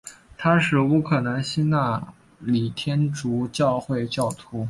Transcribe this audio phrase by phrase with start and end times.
[0.35, 4.59] 他们是乌克兰希腊礼天主教会教徒。